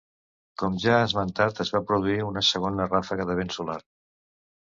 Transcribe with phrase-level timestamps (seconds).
[0.61, 3.79] Com ja s'ha esmentat es va produir una segona ràfega de vent solar.